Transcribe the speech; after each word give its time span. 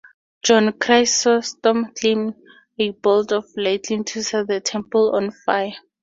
John 0.41 0.73
Chrysostom 0.79 1.93
claimed 1.93 2.33
a 2.79 2.89
bolt 2.89 3.31
of 3.31 3.45
lightning 3.55 4.03
set 4.07 4.47
the 4.47 4.59
temple 4.59 5.15
on 5.15 5.29
fire. 5.29 5.75